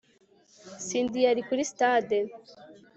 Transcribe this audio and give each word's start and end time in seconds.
cindy 0.85 1.19
yari 1.27 1.41
kuri 1.47 1.69
sitade 1.69 2.17